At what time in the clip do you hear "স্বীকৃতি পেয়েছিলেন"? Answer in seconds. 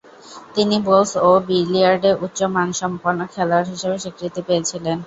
4.03-4.97